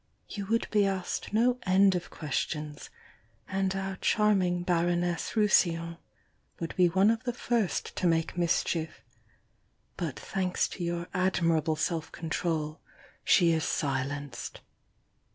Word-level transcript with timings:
You 0.29 0.47
would 0.47 0.67
be 0.71 0.87
asked 0.87 1.31
no 1.31 1.59
end 1.61 1.93
of 1.93 2.09
questions, 2.09 2.89
and 3.47 3.75
our 3.75 3.97
charming 3.97 4.63
Baroness 4.63 5.33
Rousillon 5.35 5.99
would 6.59 6.75
be 6.75 6.87
one 6.89 7.11
of 7.11 7.23
the 7.23 7.33
first 7.33 7.95
to 7.97 8.07
make 8.07 8.35
mischief— 8.35 9.03
but 10.01 10.19
thanks 10.19 10.67
to 10.69 10.83
your 10.83 11.05
admirable 11.13 11.75
self 11.75 12.11
control 12.11 12.79
she 13.23 13.51
is 13.51 13.63
silenced." 13.63 14.61